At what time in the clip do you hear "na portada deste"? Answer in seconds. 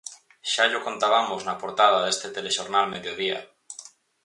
1.43-2.27